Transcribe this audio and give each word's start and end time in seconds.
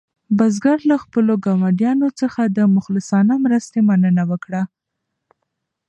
بزګر 0.37 0.77
له 0.89 0.95
خپلو 1.03 1.33
ګاونډیانو 1.45 2.07
څخه 2.21 2.41
د 2.57 2.59
مخلصانه 2.75 3.33
مرستې 3.45 3.79
مننه 3.89 4.23
وکړه. 4.31 4.61